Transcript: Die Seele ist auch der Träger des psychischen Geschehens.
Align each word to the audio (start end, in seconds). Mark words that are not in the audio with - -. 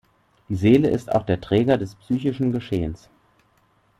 Die 0.49 0.55
Seele 0.55 0.89
ist 0.89 1.11
auch 1.11 1.27
der 1.27 1.39
Träger 1.39 1.77
des 1.77 1.93
psychischen 1.93 2.51
Geschehens. 2.51 3.07